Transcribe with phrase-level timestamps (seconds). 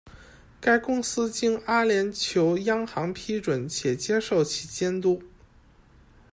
[0.59, 5.19] 该公司经阿联酋央行批准且接受其监管。